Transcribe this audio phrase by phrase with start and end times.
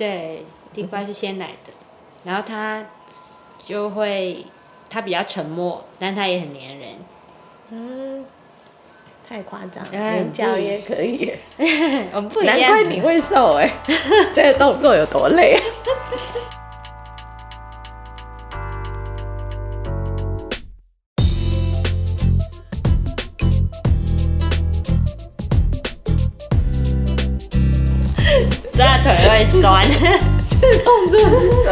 [0.00, 1.72] 对，地瓜是鲜奶的，
[2.24, 2.82] 然后它
[3.66, 4.46] 就会
[4.88, 6.88] 它比较沉默，但它也很粘人。
[7.68, 8.24] 嗯，
[9.28, 11.16] 太夸张，哎连教也可以。
[11.18, 11.38] 耶，
[12.14, 13.70] 我们不一样，难怪你会瘦哎，
[14.34, 15.60] 这个动作有多累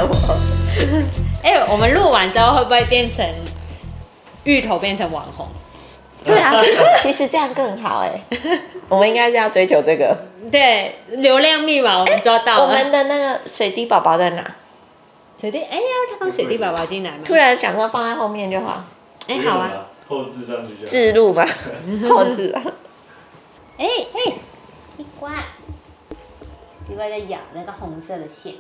[0.06, 1.02] 什么？
[1.42, 3.24] 哎、我们录完之后会不会变成
[4.44, 5.46] 芋头变成网红？
[6.24, 6.52] 对啊，
[7.00, 8.20] 其实这样更好哎，
[8.88, 10.16] 我们应该是要追求这个。
[10.50, 12.62] 对，流量密码我们抓到了。
[12.64, 14.54] 我们的那个水滴宝宝在哪？
[15.40, 17.18] 水滴，哎、呀他放水滴宝宝进来吗？
[17.24, 18.84] 突然想说放在后面就好，
[19.28, 20.86] 哎、好啊。，后置上去就好。
[20.86, 21.46] 置入吧，
[22.08, 22.62] 后置吧。
[23.78, 24.32] 哎、哎、
[24.96, 25.30] 地瓜，
[26.88, 28.54] 地瓜在咬那个红色的线。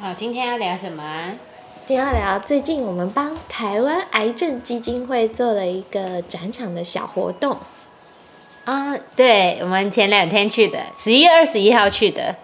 [0.00, 1.32] 好，今天要聊什么啊？
[1.86, 7.56] 今天要聊最近我们帮台湾癌症基金会做了一个展场的小活动，
[8.64, 12.34] 啊、对，我们前两天去的，十一月二十一号去的，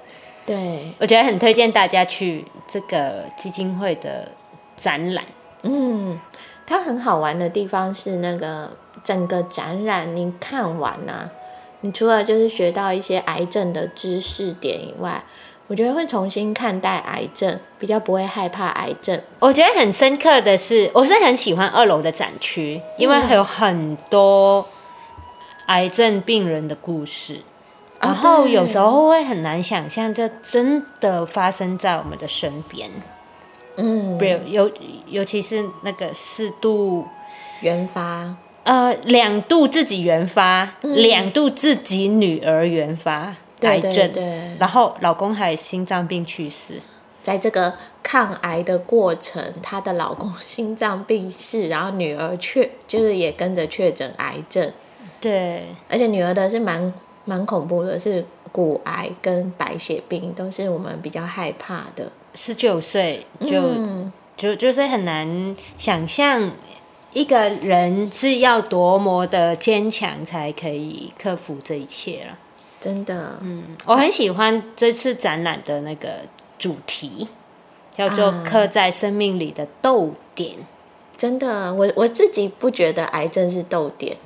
[0.47, 4.31] 对，我觉得很推荐大家去这个基金会的
[4.77, 5.25] 展览。
[5.63, 6.19] 嗯，
[6.65, 8.71] 它很好玩的地方是那个
[9.03, 11.29] 整个展览你看完啊，
[11.81, 15.25] 你除了就是学到一些癌症的知识点以外，
[15.71, 19.23] 我觉得会重新看待癌症，比较不会害怕癌症。
[19.39, 24.67] 我觉得很深刻的是，我是很喜欢二楼的展区，因为有很多
[25.67, 27.43] 癌症病人的故事，
[28.01, 32.91] 啊然后有时候会很难想象这真的发生在我们的身边。
[33.77, 34.19] 嗯。
[34.49, 34.69] 尤
[35.07, 37.07] 尤其是那个四度，
[37.61, 46.81] 原发，呃，两度自己原发，两度自己女儿原发癌对症，对对，然后老公还心脏病去世。
[47.23, 54.73] 在这个抗癌的过程，她的老公心脏病逝，然后女儿确就是也跟着确诊癌症，
[55.21, 56.93] 对，而且女儿的是蛮
[57.27, 62.11] 蛮恐怖的，是骨癌跟白血病，都是我们比较害怕的。
[62.35, 66.51] 十九岁就、嗯就就是很难想象
[67.13, 72.39] 一个人是要多么的坚强才可以克服这一切了。
[72.81, 76.21] 真的，嗯，我很喜欢这次展览的那个
[76.59, 77.29] 主题，
[77.95, 80.57] 叫做啊“刻在生命里的逗点”。
[81.19, 84.17] 真的，我我自己不觉得癌症是逗点，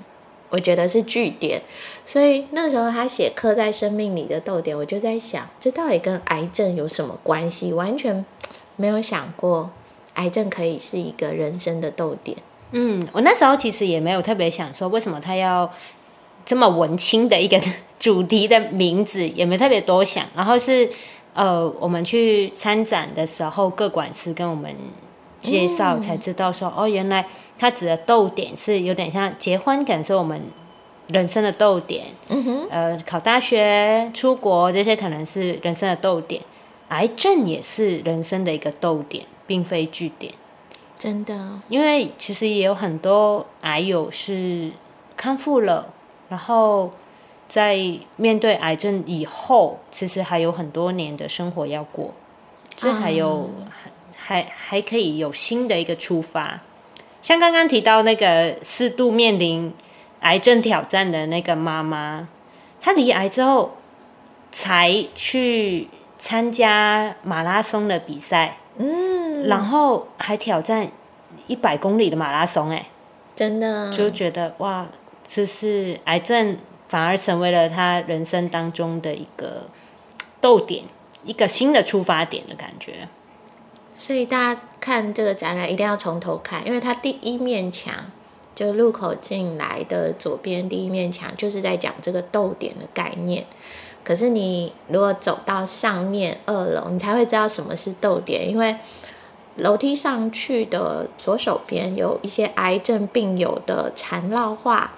[0.50, 1.60] 我觉得是句点。
[2.06, 7.72] 所以那时候他写刻在生命里的逗点，我就在想，这到底跟癌症有什么关系？
[7.72, 8.24] 完全
[8.76, 9.70] 没有想过，
[10.14, 12.38] 癌症可以是一个人生的逗点。
[12.70, 15.72] 嗯，我那时候其实也没有特别想说，为什么他要
[16.44, 17.60] 这么文青的一个
[17.98, 20.26] 主题的名字，也没特别多想。
[20.34, 20.88] 然后是
[21.32, 24.74] 呃，我们去参展的时候，各管师跟我们
[25.40, 27.26] 介绍，才知道说，哦，原来
[27.58, 30.40] 他指的逗点是有点像结婚，可能是我们
[31.08, 32.06] 人生的逗点。
[32.28, 36.40] 嗯哼，呃，考大学、出国这些可能是人生的逗点，
[36.88, 40.32] 癌症也是人生的一个逗点，并非据点。
[40.96, 44.70] 真的，因为其实也有很多癌友是
[45.16, 45.92] 康复了，
[46.34, 46.90] 然后
[47.46, 47.78] 在
[48.16, 52.10] 面对癌症以后，其实还有很多年的生活要过，
[52.74, 53.50] 这还有、
[54.16, 56.60] 还还还可以有新的一个出发。
[57.22, 59.72] 像刚刚提到那个四度面临
[60.22, 62.26] 癌症挑战的那个妈妈，
[62.80, 63.76] 她离癌之后
[64.50, 65.86] 才去
[66.18, 70.88] 参加马拉松的比赛，嗯，然后还挑战
[71.46, 72.86] 一百公里的马拉松、哎、
[73.36, 74.88] 真的，就觉得哇，
[75.26, 76.58] 就是癌症
[76.88, 79.66] 反而成为了他人生当中的一个
[80.40, 80.84] 逗点，
[81.24, 83.08] 一个新的出发点的感觉。
[83.96, 87.94] 所以大家看这个展览一定要从头看，因为它第一面墙
[88.54, 93.46] 就入口进来的左边第一面墙就是在讲这个逗点的概念。
[94.02, 98.76] 可是你如果走到上面二楼，你才会知道什么是逗点，因为
[99.56, 104.92] 楼梯上去的左手边有一些癌症病友的缠绕画，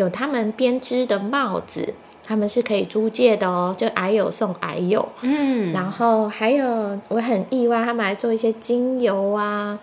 [0.00, 1.94] 有他们编织的帽子，
[2.24, 5.06] 他们是可以租借的哦，就矮友送矮友。
[5.20, 9.78] 嗯，然后还有我很意外，他们还做一些精油啊，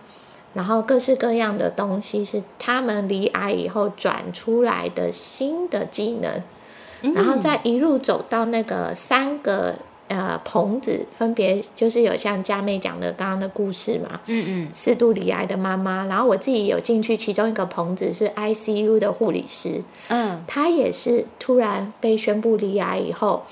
[0.54, 9.76] 然后各式各样的东西是他们离矮以后转出来的新的技能，然后再一路走到那个三个
[10.08, 23.44] 呃棚子，分别就是有像佳妹讲的刚刚的故事嘛，嗯嗯，四度离癌的妈妈，然后我自己有进去，其中一个棚子是 ICU 的护理师，嗯，她也是突然被宣布离癌以后，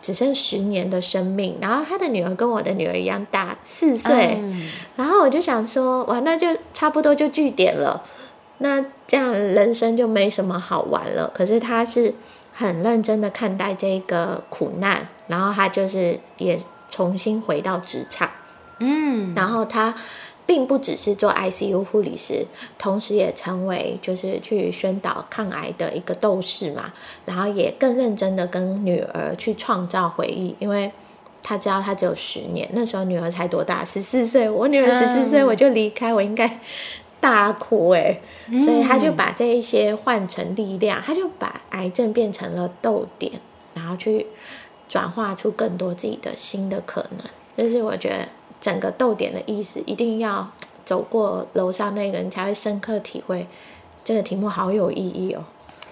[0.00, 4.38] 只剩十年的生命，然后他的女儿跟我的女儿一样大，四岁。
[4.96, 8.02] 然后我就想说，哇，那就差不多就据点了。
[8.58, 11.30] 那这样人生就没什么好玩了。
[11.34, 12.14] 可是他是
[12.52, 18.30] 很认真的看待这个苦难，然后他就是也重新回到职场。
[18.78, 19.94] 嗯，然后他。
[20.46, 26.92] 并不只是做 ICU 护理师，同时也成为就是去宣导抗癌的一个斗士嘛。
[27.24, 30.92] 然后也更认真的跟女儿去创造回忆，因为
[31.42, 34.50] 他知道他只有十年，那时候女儿才多大，十四岁。
[34.50, 36.60] 我女儿十四岁我就离开，我应该
[37.18, 38.20] 大哭哎。
[38.62, 43.32] 所以他就把这一些换成力量，他就把癌症变成了逗点，
[43.72, 44.26] 然后去
[44.88, 47.20] 转化出更多自己的新的可能。
[47.56, 48.28] 这是我觉得。
[48.60, 50.48] 整个逗点的意思，一定要
[50.86, 53.46] 走过楼上那个人才会深刻体会。
[54.02, 55.44] 这个题目好有意义哦。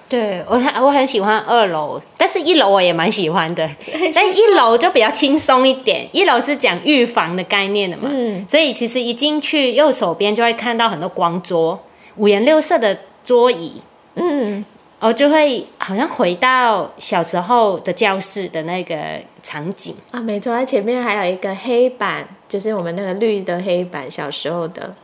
[0.09, 3.69] 对我很我很喜欢二楼，但是一楼我也蛮喜欢的。
[4.15, 8.09] 但一楼就比较轻松一点，一楼是讲预防的概念的嘛。
[8.11, 8.43] 嗯。
[8.49, 11.79] 所以其实一进去右手边就会看到很多光桌，
[12.17, 13.83] 五颜六色的桌椅。
[14.15, 14.65] 嗯。
[15.03, 24.95] 哦，就会好像回到小时候的教室的那个场景啊，没错，它前面还有一个黑板，就是我们那个绿的黑板，小时候的。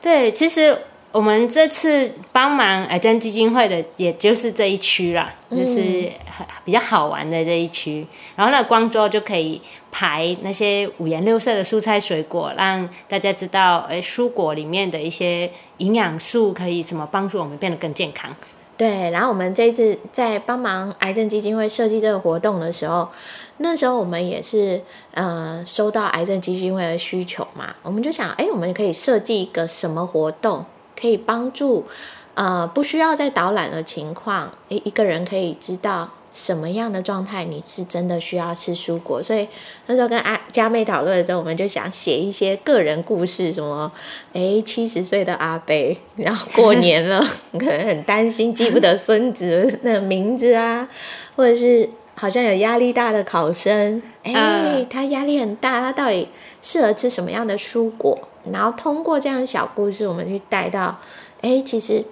[0.00, 0.76] 对，其实
[1.12, 6.10] 我们这次帮忙癌症基金会的，也就是这一区啦，就是
[6.64, 8.04] 比较好玩的这一区。
[8.34, 9.62] 然后那光桌就可以
[9.92, 18.34] 排那些五颜六色的蔬菜水果，让大家知道，哎，蔬果里面的一些营养素可以怎么帮助我们变得更健康。
[18.76, 23.08] 对，然后我们这次在帮忙癌症基金会设计这个活动的时候，
[23.58, 24.82] 那时候我们也是
[25.12, 30.64] 呃收到癌症基金会的需求嘛，我们就想，哎，我们可以设计一个什么活动，
[31.00, 31.86] 可以帮助
[32.34, 36.10] 呃不需要在导览的情况，哎，一个人可以知道。
[36.34, 39.22] 什么样的状态你是真的需要吃蔬果？
[39.22, 39.46] 所以
[39.86, 43.90] 那时候跟阿佳妹讨论的时候，我们就想写一些个人故事，什么
[44.34, 45.74] 哎七十岁的阿伯，
[46.16, 47.24] 然后过年了，
[47.56, 50.88] 可能很担心记不得孙子的名字啊，
[51.36, 56.26] 或者是好像有压力大的考生，哎，他压力很大，他到底
[56.60, 58.28] 适合吃什么样的蔬果？
[58.50, 60.98] 然后通过这样小故事，我们去带到，
[61.42, 62.04] 哎，其实。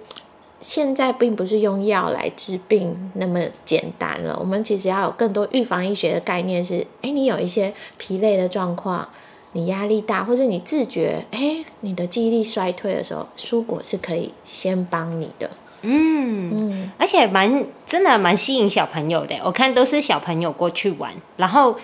[0.63, 6.63] 现在并不是用药来治病那么简单了，我们其实要有更多预防医学的概念。
[6.63, 9.07] 是，哎，你有一些疲累的状况，
[9.51, 15.49] 你压力大，或者你自觉，哎，你的记忆力衰退的时候，蔬果是可以先帮你的。
[15.81, 21.75] 嗯嗯，而且蛮真的蛮吸引小朋友的，我看都是小朋友过去玩，然后。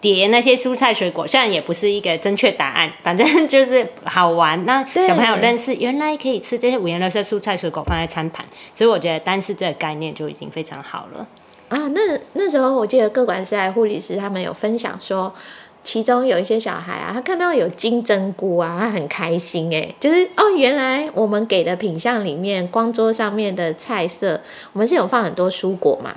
[0.00, 4.62] 叠那些蔬菜水果，虽然也不是一个正确答案，反正就是好玩。
[4.66, 8.44] 那小朋友认识原来可以吃这些五颜六色蔬菜水果放在餐盘，
[8.74, 11.26] 所以我觉得单是这个概念就已经非常好了。
[11.68, 12.00] 啊，那
[12.34, 15.34] 那时候我记得各管师还护理师他们有分享说，
[15.82, 24.40] 其中有一些小孩啊，他看到有金针菇啊，他很开心哎，就是哦，原来我们给的品相里面光桌上面的菜色，
[24.72, 26.14] 我们是有放很多蔬果嘛。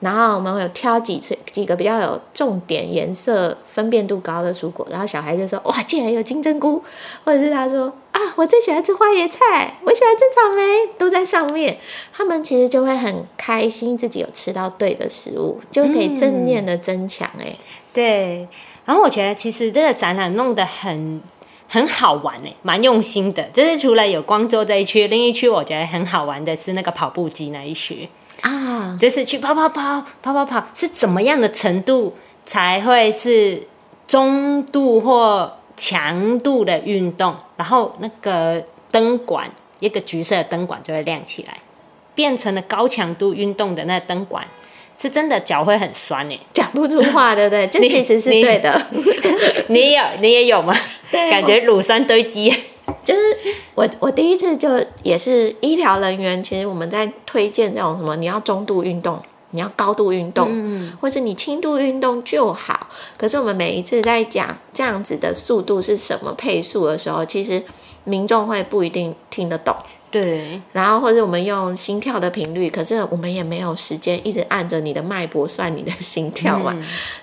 [0.00, 6.82] 然后我们会有挑几次几个比较有重点、颜色分辨度高的蔬果，然后小孩就说：“哇，竟然有金针菇！”
[7.24, 11.78] 或者是他说：“啊，我最喜欢吃花椰菜，我喜欢吃草莓，都在上面。”
[12.14, 17.28] 他们其实就会很开心，自己有吃到对的食物，就可以正念的增强。
[17.40, 17.56] 哎，
[17.92, 18.46] 对。
[18.84, 21.20] 然后我觉得其实这个展览弄得很
[21.66, 23.42] 很好玩，哎，蛮用心的。
[23.50, 28.08] 就是除了有光州这一区，另一区我觉得很好玩的是那个跑步机那一区。
[28.42, 33.62] 啊，就是去跑跑跑跑跑跑，是怎么样的程度才会是
[34.06, 37.34] 中度或强度的运动？
[37.56, 41.58] 然后那个灯管，一个橘色的灯管就会亮起来，
[42.14, 44.46] 变成了高强度运动的那灯管，
[44.96, 47.66] 是真的脚会很酸诶，讲不出话，对不对？
[47.68, 48.86] 这其实是对的。
[49.68, 50.74] 你也有，你也有吗？
[51.10, 52.52] 感觉乳酸堆积。
[53.04, 53.20] 就是
[53.74, 54.68] 我，我第一次就
[55.02, 62.88] 也是医疗人员，其实我们在推荐这种什么，你要中度运动，你要高度运动，嗯，或是你轻度运动就好。
[63.16, 67.62] 可是我们每一次在讲这样子的速度是什么配速的时候，其实
[68.04, 69.74] 民众会不一定听得懂。
[70.10, 76.74] 对，然后或者我们用心跳的频率，可是我们也没有时间一直按着你的脉搏算你的心跳啊。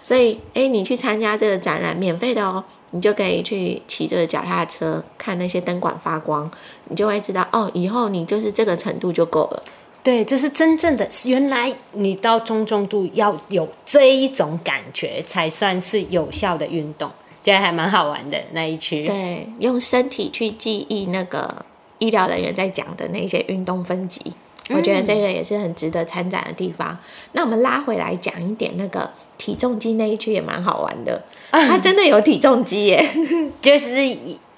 [0.03, 2.63] 所以，哎，你去参加这个展览，免费的哦。
[2.95, 6.49] 你就可以去骑这个脚踏车，看那些灯管发光，
[6.87, 9.61] 你就会知道哦，以后你就是这个程度就够了。
[10.01, 17.11] 对，就是真正的，原来你到中重度要有这一种感觉，才算是有效的运动，
[17.43, 19.03] 觉得还蛮好玩的那一区。
[19.03, 21.65] 对，用身体去记忆那个
[21.97, 24.21] 医疗人员在讲的那些运动分级。
[24.69, 26.97] 我觉得这个也是很值得参展的地方。
[27.33, 33.09] 那我们拉回来讲一点，那个体重机那一区也蛮好玩的， 它真的有体重机耶，
[33.61, 34.17] 就是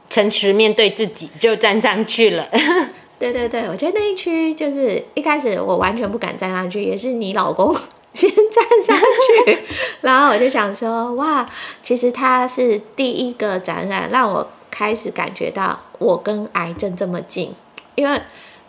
[0.09, 2.47] 诚实面对自己就站上去了。
[3.19, 7.75] 对对对，我觉得那一区就是一开始我完全不敢站上去，也是你老公
[8.13, 8.95] 先站上
[9.45, 9.57] 去，
[10.01, 11.49] 然后我就想说，哇，
[11.81, 17.53] 其实它是第一个展览让我开始感觉到我跟癌症这么近，
[17.95, 18.21] 因为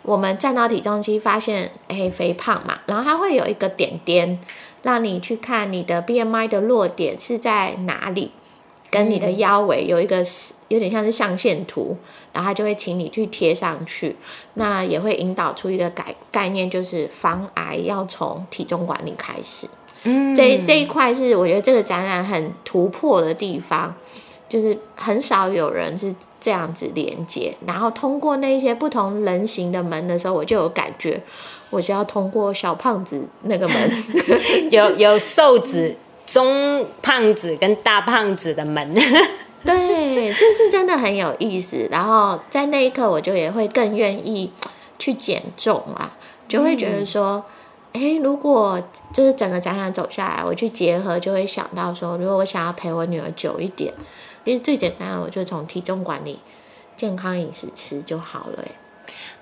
[0.09, 4.39] 我们站到体重机发现，哎，肥胖嘛，然后它会有一个点点，
[4.81, 8.31] 让你去看你的 BMI 的落点是在哪里。
[8.91, 10.25] 跟你的腰围有一个
[10.67, 11.95] 有点像是象限图，
[12.33, 14.15] 然后它就会请你去贴上去，
[14.55, 19.67] 那也会引导出一个概概念，就是防癌要从体重管理开始。
[20.05, 23.93] 嗯，这这一块是我觉得这个展览很突破的地方，
[24.49, 31.21] 就是很少有人是这样子连接，然后通过那些不同人形的门的时候，我就有感觉
[31.69, 33.91] 我是要通过小胖子那个门，
[34.69, 35.95] 有有瘦子。
[36.25, 38.93] 中胖子跟大胖子的门，
[39.65, 41.87] 对，这是真的很有意思。
[41.89, 44.51] 然后在那一刻，我就也会更愿意
[44.99, 46.15] 去减重啊，
[46.47, 47.43] 就会觉得说，
[47.93, 48.79] 哎，如果
[49.11, 53.91] 就是整个展览走下来，我去结合，就会想到说，如果我想要陪我女儿久一点，
[54.49, 56.39] 其实最简单的，我就从体重管理、
[56.97, 58.63] 健康饮食吃就好了。
[58.65, 58.71] 哎，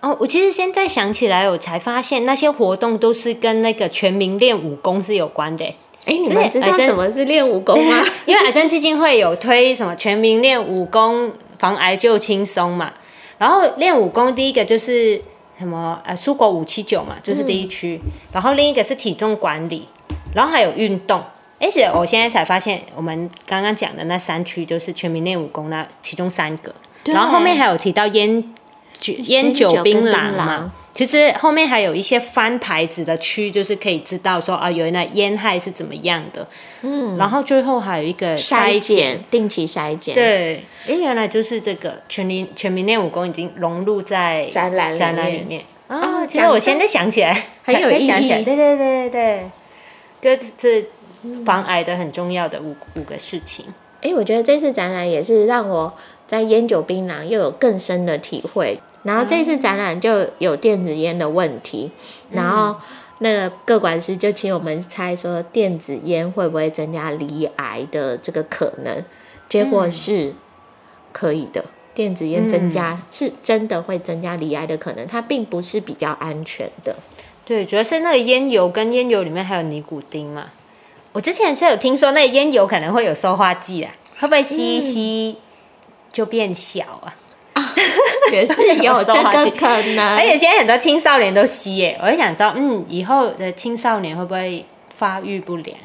[0.01, 5.63] 哦，我其实现在想起来，我才发现那些活动都是跟那个全民练武功是有关的。
[6.03, 8.03] 哎，你们知道什么是练武功吗？
[8.27, 12.91] 因为癌症基金会有推什么全民练武功，防癌就轻松嘛。
[13.37, 15.21] 然后练武功第一个就是
[15.57, 17.97] 什么呃，苏国五七九嘛，就是第一区。
[18.33, 19.87] 然后另一个是体重管理，
[20.35, 21.23] 然后还有运动。
[21.59, 26.73] 而且我现在才发现，我们刚刚讲的那三区就是全民练武功那其中三个。
[27.05, 28.53] 然后后面还有提到烟
[28.99, 30.73] 酒烟酒槟榔嘛。
[30.93, 36.47] 其实后面还有一些翻牌子的区，就是可以知道说啊，原来烟害是怎么样的。
[36.81, 40.15] 嗯，然后最后还有一个筛检，定期筛检。
[40.15, 46.25] 对，哎，原来就是这个全民全民练武功已经融入在展览展览里面啊。
[46.25, 47.31] 其实我现在想起来
[47.63, 48.09] 很有意义。
[48.43, 49.49] 对对对对
[50.19, 50.89] 对，就是
[51.45, 53.65] 防癌的很重要的五五个事情。
[54.01, 55.91] 哎，我觉得这次展览也是让我
[56.27, 58.79] 在烟酒槟榔又有更深的体会。
[59.03, 61.91] 然后这次展览就有电子烟的问题，
[62.29, 62.75] 然后
[63.19, 69.03] 那个各管师就请我们猜说电子烟会不会增加离癌的这个可能？
[69.47, 70.33] 结果是
[71.13, 76.95] 可以的，电子烟增加是真的会增加离癌的可能，它并不是比较安全的。
[77.45, 80.51] 对，主要是那个烟油跟烟油里面还有尼古丁嘛。
[81.17, 85.35] 我之前是有听说那烟油可能会有塑化剂啊，会不会吸一吸
[86.11, 87.09] 就变小啊？
[88.31, 94.63] 也是有这个可能，而且现在很多青少年都吸耶，我就想知道，嗯，以后的青少年会不会
[94.95, 95.75] 发育不良？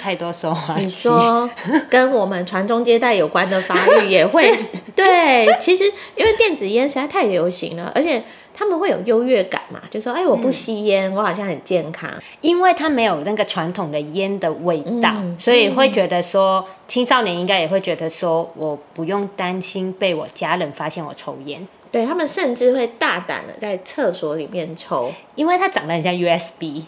[0.00, 0.74] 太多说话。
[0.78, 1.50] 你说
[1.90, 4.50] 跟我们传宗接代有关的发育也会？
[4.96, 5.84] 对，其实
[6.16, 8.24] 因为电子烟实在太流行了，而且。
[8.60, 9.80] 他们会有优越感嘛？
[9.90, 12.10] 就说：“哎，我不吸烟，我好像很健康，
[12.42, 21.66] 因为他没有那个传统的烟的味道，所以会觉得说，青少年应该也会觉得说，我不用担心被我家人发现我抽烟。
[21.90, 26.84] 对他们甚至会大胆的在厕所里面抽，因为它长得很像 USB。”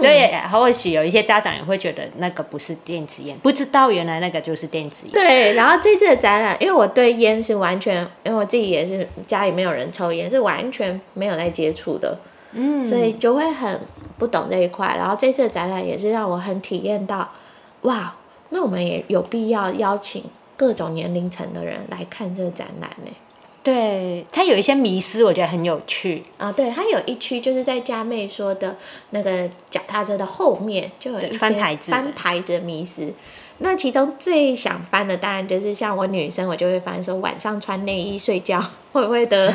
[0.00, 5.12] 所以或许有一些家长也会觉得那个不是电子烟，不知道原来那个就是电子烟。
[5.12, 12.18] 对，然后这次的展览，因为我对烟是完全，因为我自己也是家里没有人抽烟，是完全没有在接触的，
[12.52, 13.80] 嗯，所以就会很
[14.18, 14.96] 不懂这一块。
[14.96, 17.30] 然后这次的展览也是让我很体验到，
[17.82, 18.14] 哇，
[18.50, 20.24] 那我们也有必要邀请
[20.56, 23.10] 各种年龄层的人来看这个展览呢。
[23.62, 26.50] 对，它有一些迷思，我觉得很有趣啊。
[26.50, 28.76] 对，它有一区就是在佳妹说的
[29.10, 33.14] 那个脚踏车的后面，就有一些翻牌子翻牌子的迷思。
[33.58, 39.54] 那其中最想翻的，当然就是像我女生，我就会翻说晚上穿内衣睡觉会不会得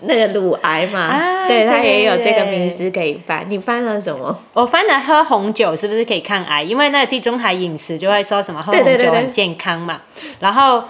[0.00, 1.10] 那个乳癌嘛？
[1.46, 3.44] 对，它也有这个迷思可以翻。
[3.50, 4.34] 你翻了什么？
[4.54, 6.62] 我翻了喝红酒是不是可以抗癌？
[6.62, 10.00] 因为那个地中海饮食就会说什么喝红酒很健康嘛。
[10.40, 10.82] 然后。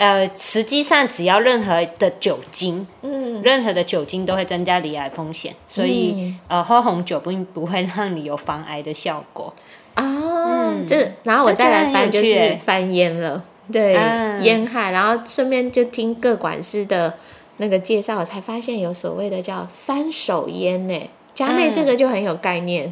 [0.00, 9.52] 呃，实际上只要任何的酒精，嗯，任何的酒精都会增加罹癌风险，所以呃，喝红酒并不会让你有防癌的效果
[9.92, 10.72] 啊。
[10.88, 13.92] 这然后我再来翻就是翻烟了，对，
[14.40, 17.12] 烟害，然后顺便就听各管师的
[17.58, 21.10] 那个介绍，才发现有所谓的叫三手烟呢。
[21.34, 22.90] 佳妹这个就很有概念。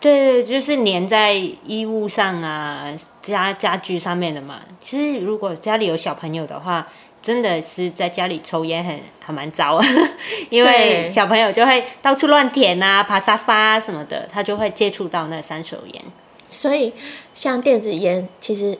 [0.00, 4.60] 对，就是粘在衣物上啊，家家具上面的嘛。
[4.80, 6.86] 其实如果家里有小朋友的话，
[7.20, 9.80] 真的是在家里抽烟很还蛮糟，
[10.50, 16.04] 因为小朋友就会到处乱舔啊、爬沙发啊什么的，他就会接触到那三手烟。
[16.48, 16.92] 所以
[17.34, 18.78] 像电子烟，其实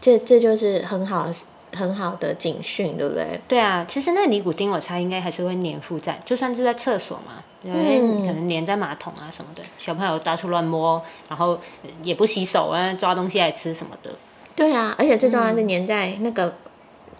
[0.00, 1.28] 这这就是很好
[1.76, 3.38] 很好的警讯，对不对？
[3.46, 11.58] 对啊，其实那尼古丁我猜应该还是会粘附在，就算是在厕所嘛，因为可能粘在马桶啊什么的，小朋友到处乱摸，然后
[12.02, 14.10] 也不洗手啊，抓东西来吃什么的。
[14.54, 16.54] 对啊，而且最重要是粘在那个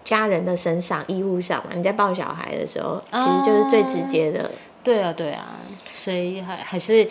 [0.03, 1.71] 家人的身上、衣物上嘛。
[1.75, 4.49] 你在抱小孩的时候，其实就是最直接的。
[4.83, 5.57] 对啊，对啊，
[5.93, 7.07] 所以还还是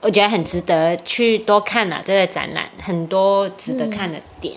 [0.00, 4.56] 我觉得很值得去多看啊，这个展览很多值得看的点。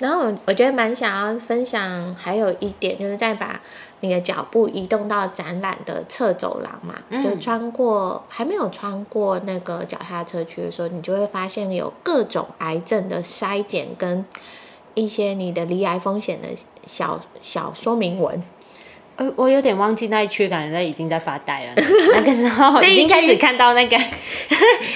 [0.00, 3.60] 然后我我觉得蛮想要分享，还有一点就是再把
[4.00, 14.24] 你的脚步移动到展览的侧走廊嘛，就穿过还没有穿过那个脚踏车区的时候，你就会发现有各种癌症的筛检跟
[14.94, 16.48] 一些你的离癌风险的
[16.86, 18.42] 小小说明文。
[19.16, 21.72] 呃，我有点忘记那一区，感觉已经在发呆了。
[22.16, 23.96] 那个时候已经开始看到那个，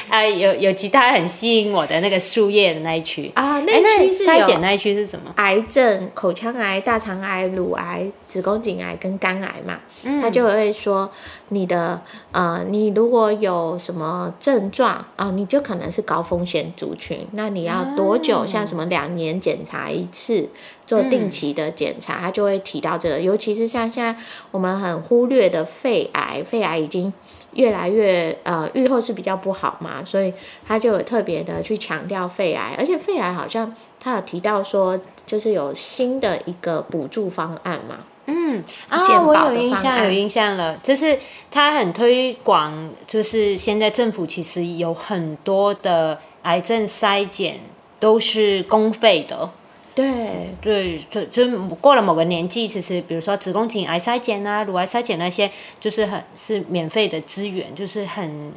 [0.09, 5.33] 啊， 有有其他很吸引我的那个树叶的那一区啊那哎那区是有筛检那一区是什么？
[5.37, 9.81] 癌症、口腔癌、大肠癌、乳癌、子宫颈癌跟肝癌嘛，
[10.21, 11.11] 他就会说
[11.49, 18.47] 你的呃，你如果有什么症状啊、你就可能是高风险族群，那你要多久？
[18.47, 20.49] 像什么两年检查一次，
[20.87, 24.15] 做定期的检查，他就会提到这个，尤其是像现在
[24.51, 27.13] 我们很忽略的肺癌，肺癌已经。
[27.55, 30.33] 越来越呃，愈后是比较不好嘛，所以
[30.67, 41.19] 他就有特别的去强调肺癌，而且肺癌好像他有提到说，就是有新的一个补助方案嘛，嗯健啊，我有印象，有印象了，就是
[41.51, 47.59] 他很推广，就是现在政府其实有很多的癌症筛检
[47.99, 49.51] 都是公费的。
[49.95, 58.53] 对，对，就就过了某个年纪，其实比如说子宫颈癌筛检啊、乳癌筛检那些，就是很是免费的资源，就是很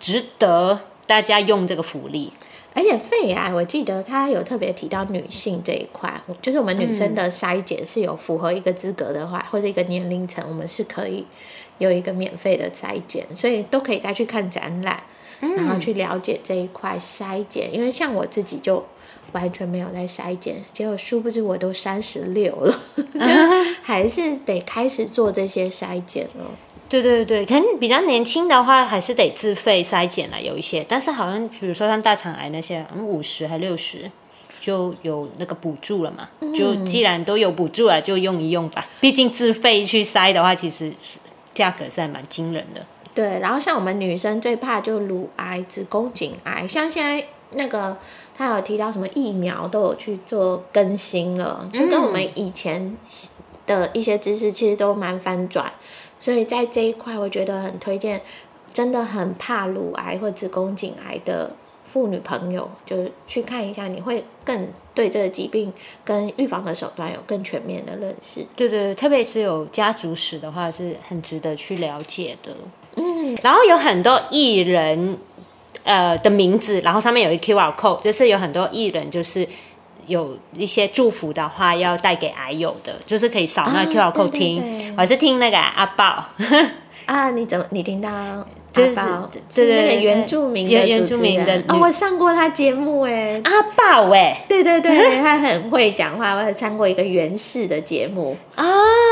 [0.00, 2.32] 值得大家用这个福利。
[2.74, 11.24] 而且肺癌，我记得他有特别提到女性这一块，就是我们女生的筛检是有符合一个资格的话，或者一个年龄层，我们是可以
[11.78, 15.00] 有一个免费的筛检，所以都可以再去看展览，
[15.40, 17.72] 然后去了解这一块筛检。
[17.72, 18.84] 因为像我自己就
[19.30, 23.20] 完全没有在筛检，结果殊不知我都三十六了， 就
[23.82, 26.50] 还是得开始做这些筛检了。
[27.02, 30.84] 对对对，可能比较年轻的话，还是得自费筛检了，有一些。
[30.88, 34.10] 但是好像比如说像大肠癌那些，嗯，五十还六十
[34.60, 36.28] 就有那个补助了嘛。
[36.54, 38.86] 就既然都有补助了，就用一用吧。
[39.00, 40.92] 毕竟自费去筛的话，其实
[41.52, 42.84] 价格是还蛮惊人的。
[43.14, 47.96] 对，然后像我们女生最怕就乳癌、子宫颈癌，像现在那个
[48.36, 52.96] 他有提到什么疫苗都有去做更新了，就跟我们以前
[53.66, 55.72] 的一些知识其实都蛮翻转，
[56.24, 58.18] 所以在这一块我觉得很推荐，
[58.72, 65.70] 真的很怕乳癌或子宫颈癌的妇女朋友，就去看一下，你会更对这个疾病
[66.02, 68.42] 跟预防的手段有更全面的认识。
[68.56, 72.56] 对对，特别是有家族史的话，是很值得去了解的。
[72.96, 75.18] 嗯，然后有很多艺人，
[75.82, 79.46] 呃的名字，然后上面有一 QR code，就是有很多艺人，就是
[80.06, 84.60] 有一些祝福的话要带给癌友的，就是可以扫那个 QR code 对听。
[84.60, 84.94] 对。
[84.96, 86.24] 我是听那个阿豹，
[87.06, 88.08] 啊，你怎么你听到
[88.72, 98.64] 就是宝对是对对那个原住民的原原住民的哦我上过他节目哎，阿豹哎、对对对， 他很会讲话，我有上过一个原氏的节目，哦，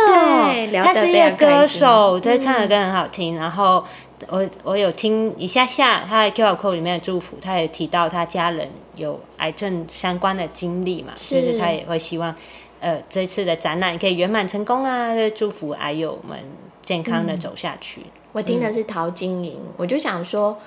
[0.06, 3.36] 对他是一个歌手，对，唱的歌很好听。
[3.36, 3.84] 然后
[4.28, 12.34] 我我有听一下下他的 QR code 里面的祝福，他也提到他家人有癌症相关的经历嘛，是就是他也会希望，
[12.80, 16.38] 呃，这次的展览可以圆满成功啊，祝福癌友们
[16.82, 18.02] 健康的走下去。
[18.32, 20.58] 我听的是陶晶莹，我就想说，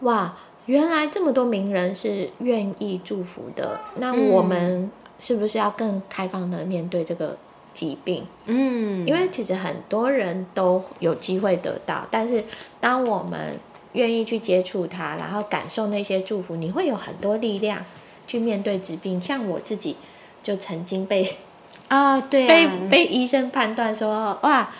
[0.00, 7.36] 哇，原来这么多名人是愿意祝福的，那我们是不是要更开放的面对这个
[7.72, 8.26] 疾病？
[8.46, 12.44] 嗯，因为其实很多人都有机会得到，但是
[12.80, 13.58] 当我们
[13.94, 17.84] 愿意去接触它，然后感受那些祝福，你会有很多力量
[18.28, 19.20] 去面对疾病。
[19.20, 19.96] 像我自己
[20.42, 21.36] 就曾经被
[21.88, 24.70] 啊，对被啊，被医生判断说，哇，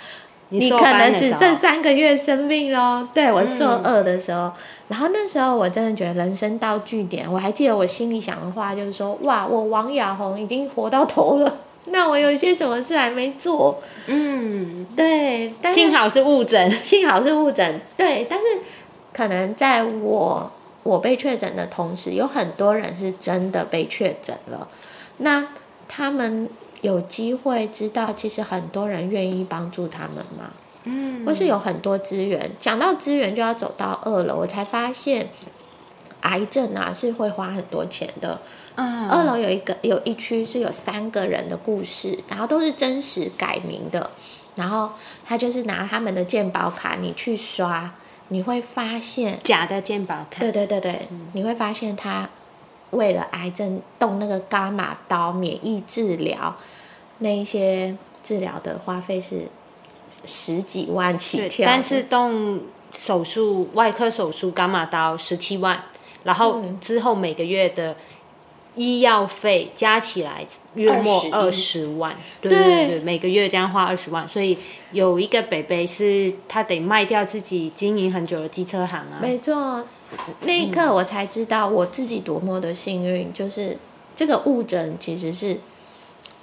[0.50, 3.08] 你可能只剩三个月生命喽。
[3.12, 4.52] 对我受二的时候，
[4.88, 7.30] 然后那时候我真的觉得人生到据点。
[7.30, 13.82] 我还记得我心里想的话就是说，哇，我王亚红已经活到头了， 那我有一些什么事还没做。
[14.06, 16.70] 嗯，对，但幸好是误诊。
[16.70, 18.44] 幸好是误诊，对，但是
[19.14, 24.68] 可能在我我被确诊的同时，有很多人是真的被确诊了，
[25.18, 25.48] 那
[25.88, 26.50] 他们
[26.82, 30.52] 有机会知道，其实很多人愿意帮助他们吗。
[30.86, 32.50] 嗯，或是有很多资源。
[32.60, 35.28] 讲到资源，就要走到二楼，我才发现，
[36.20, 38.38] 癌症啊是会花很多钱的。
[38.74, 44.10] 嗯，二楼有一个有一区是有三个人的故事，然后都是真实改名的。
[44.56, 44.90] 然后
[45.24, 47.90] 他就是拿他们的健保卡，你去刷，
[48.28, 50.40] 你会发现假的健保卡。
[50.40, 52.28] 对对对对，你会发现他
[52.90, 56.56] 为了癌症动那个伽马刀、免疫治疗
[57.18, 59.48] 那一些治疗的花费是
[60.24, 62.60] 十几万起，跳，但是动
[62.90, 65.82] 手术外科手术伽马刀十七万，
[66.22, 66.78] 然后嗯。
[66.80, 67.96] 之后每个月的
[68.76, 74.58] 医药费加起来月末二21十万，对对对对，每个月这样花二十万，所以
[74.90, 79.86] 有一个北北是他得卖掉自己经营很久的机车行啊，没错，
[80.40, 83.76] 那一刻我才知道我自己多么的幸运，就是
[84.16, 85.56] 这个误诊其实是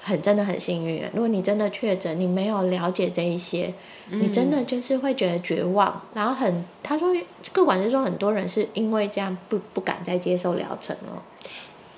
[0.02, 1.04] 很真的很幸运。
[1.14, 3.74] 如果你真的确诊，你没有了解这一些，
[4.10, 6.02] 你真的就是会觉得绝望。
[6.14, 7.14] 然后很，他说，
[7.52, 11.22] 各管是说很多人是因为这样不不敢再接受疗程了。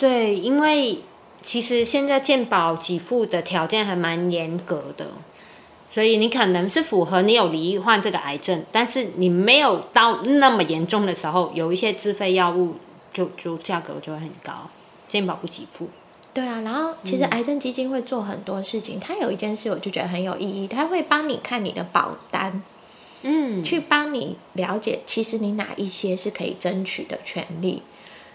[0.04, 1.00] 对，因为
[1.42, 5.08] 其实现在健保给付的条件还蛮严格的，
[5.90, 12.76] 所以你可能是符合你有罹患这个癌症，但是你没有到那么严重的时候，有一些自费药物
[13.14, 14.70] 就就价格就会很高，
[15.08, 15.88] 健保不给付。
[16.34, 22.62] 对啊，然后其实癌症基金会做很多事情，它有一件事我就觉得很有意义，它会帮你看你的保单，
[23.22, 27.84] 嗯，去帮你了解其实你哪一些是可以争取的权利。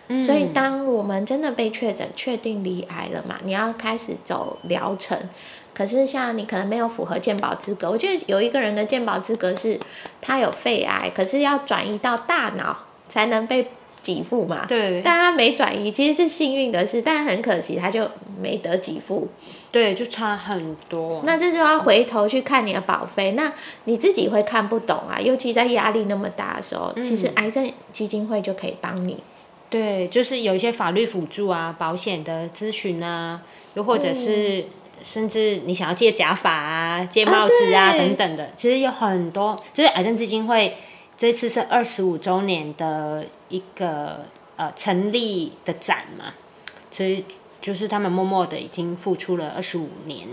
[0.09, 5.17] 嗯所以，当我们真的被确诊、确定罹癌了嘛，你要开始走疗程。
[5.75, 9.79] 可是，像你可能没有符合健保资格，我记得有一个人的健保资格是
[10.21, 12.77] 他有肺癌，可是要转移到大脑
[13.09, 13.69] 才能被
[14.03, 14.67] 给付嘛。
[14.67, 18.11] 对但他没转移，其实是幸运的事，但很可惜他就
[18.43, 19.29] 没得给付。
[19.71, 21.23] 对，就差很多。
[21.25, 23.53] 那这就要回头去看你的保费，那
[23.85, 29.23] 你自己会看不懂啊，尤其在压力那么大的时候，其实癌症基金会就可以帮你。
[29.71, 33.43] 对，就是有一些法律辅助啊，保险的咨询啊，
[33.75, 34.65] 又或者是
[35.03, 39.55] 甚至你想要借假发啊、借帽子啊对等等的，其实有很多。
[39.75, 40.75] 就是癌症基金会
[41.17, 44.25] 这次是二十五周年的一个
[44.57, 46.33] 呃成立的展嘛，
[46.91, 47.25] 所以
[47.61, 50.27] 就是他们默默的已经付出了二十五年，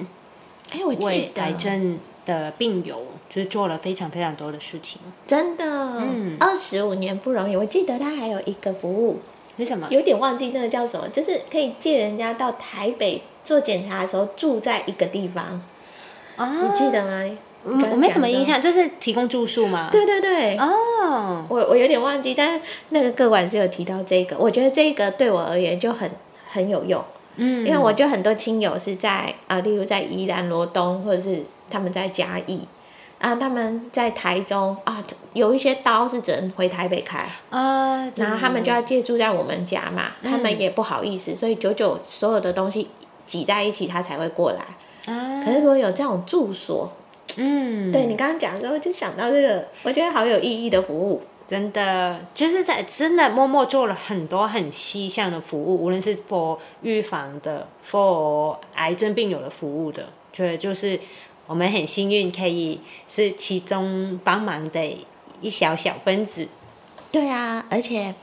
[0.71, 5.00] 哎，我记为得癌症的病友就是做了非常非常多的事情。
[5.28, 7.56] 真的，嗯二十五年不容易。
[7.56, 9.20] 我记得他还有一个服务，
[9.58, 9.88] 是什么？
[9.90, 15.62] 有点忘记那个叫什么，就是可以借人家到台北做检查的时候住在一个地方，
[16.36, 17.38] 啊你记得吗？
[17.68, 18.46] 嗯我没什么印。
[18.46, 19.90] 象，就是提供住宿嘛？
[19.92, 26.08] 对对对，哦，我我有点忘记，但是那个个管是有提到这个，我觉得这个对我而言就很
[26.48, 27.04] 很有用，
[27.38, 29.10] 嗯，因为我就很多亲友是在
[29.48, 32.67] 啊、呃例如在宜兰罗东，或者是他们在嘉义。
[33.17, 35.01] 啊，他们在台中啊，
[35.32, 42.89] 有一些刀是只能回台北开，啊，然后他们就要借住在我们家嘛，他们也不好意思，所以九九所有的东西
[43.25, 44.65] 挤在一起，他才会过来。
[45.12, 46.91] 啊，可是如果有这种住所，
[47.38, 51.21] 嗯，对你刚刚讲的时候，就想到这个，我觉得好有意义的服务。
[51.47, 60.99] 真的就是在真的默默做了很多很细项的服务，无论是 for 预防的，for 癌症病友的服务的，觉得就是
[61.48, 64.98] 我们很幸运可以是其中帮忙的
[65.42, 66.48] 一小小分子。
[67.12, 68.14] 对啊，而且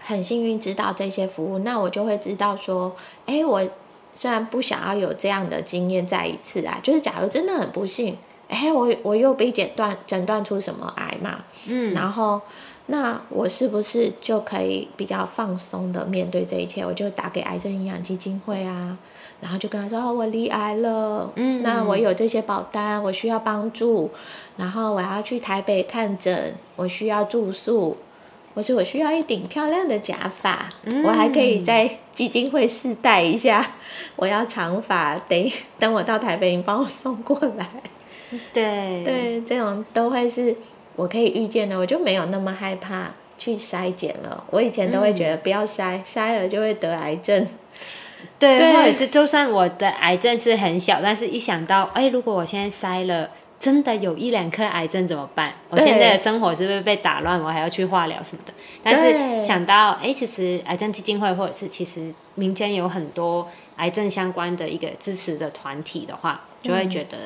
[0.00, 2.94] 很幸运知道这些服务，那我就会知道说，
[3.26, 3.68] 哎，我
[4.12, 8.16] 虽然不想要有这样的经验再一次啊，就是假如真的很不幸，
[8.48, 12.40] 哎，我我又被诊断诊断出什么癌嘛，嗯，然后
[12.86, 16.84] 那我是不是就可以比较放松的面对这一切？
[16.86, 18.96] 我就打给癌症营养基金会啊，
[19.40, 24.10] 然后就跟他说，哦，我罹癌了，嗯那我有这些保单，我需要帮助，
[24.56, 27.96] 然后我要去台北看诊，我需要住宿。
[28.54, 30.72] 或是我需要一顶漂亮的假发，
[31.04, 33.68] 我还可以在基金会试戴一下。
[34.14, 37.66] 我要长发，等等我到台北，你帮我送过来。
[38.52, 40.54] 对， 对，这种都会是
[40.94, 44.44] 我可以预见的，我就没有那么害怕去筛检了。
[44.50, 47.44] 我以前都会觉得不要筛，筛了就会得癌症。
[48.38, 53.30] 对，对或者是就算我的癌症是很小，但是一想到，哎，如果我现在塞了。
[53.56, 55.50] 真的有一两颗癌症怎么办？
[55.70, 57.40] 我现在的生活是不是被打乱？
[57.40, 58.52] 我还要去化疗什么的。
[58.82, 67.16] 但是想到，哎，其实癌症基金会或者是其实民间有很多癌症相关的一个支持的团体的话，就会觉得，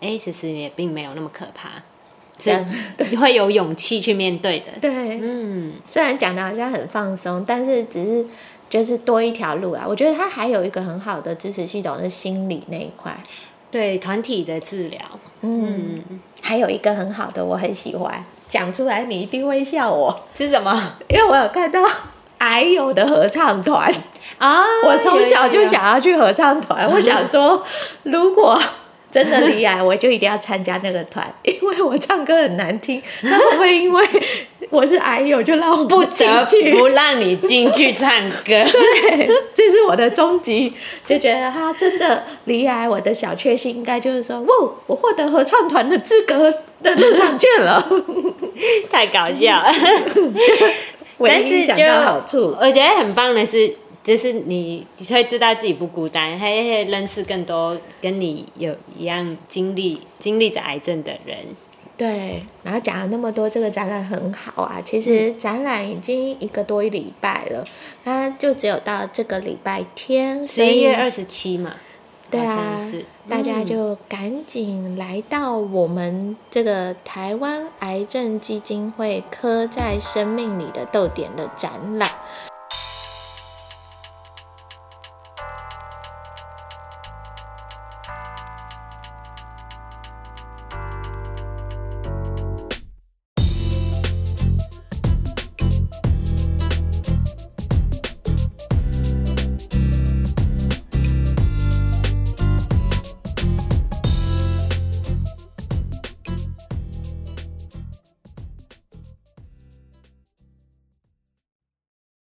[0.00, 1.70] 哎、其实也并没有那么可怕，
[2.38, 2.52] 是
[3.16, 4.68] 会有勇气去面对的。
[4.80, 8.26] 对，嗯，虽然讲的好像很放松，但是只是
[8.72, 9.84] 就是多一条路啊。
[9.86, 13.14] 我觉得它还有一个很好的支持系统是心理那一块，
[13.70, 14.98] 对团体的治疗，
[15.42, 16.02] 嗯，
[16.40, 20.94] 还有一个很好的我很喜欢，讲出来你一定会笑我，是什么？
[21.10, 21.82] 因为我有看到
[22.38, 23.92] 癌友的合唱团。
[24.38, 24.64] 啊？
[24.86, 27.62] 我从小就想要去合唱团，我想说，
[28.04, 28.58] 如果
[29.12, 34.02] 真的离癌，我就一定要参加那个团， 因为我唱歌很难听，他们会因为
[34.70, 38.46] 我是癌友就让我不进得去，不让你进去唱歌。
[38.64, 40.72] 对，这是我的终极，
[41.06, 44.54] 就觉得他真的离癌，我的小确幸应该就是说，哇，
[44.86, 46.50] 我获得合唱团的资格
[46.82, 47.86] 的入场券了，
[48.90, 49.70] 太搞笑了。
[51.18, 51.74] 但是就。
[52.58, 61.38] 我觉得很棒的是，就是你你会知道自己不孤单，还会认识更多跟你有一样经历经历着癌症的人。
[61.94, 64.82] 对，然后讲了那么多，这个展览很好啊。
[64.84, 67.64] 其实展览已经一个多一礼拜了，
[68.02, 71.76] 它就只有到这个礼拜天，十一月二十七嘛，
[72.28, 72.80] 对啊，
[73.28, 82.10] 大家嗯就赶紧来到我们这个台湾癌症基金会刻在生命里的逗点的展览。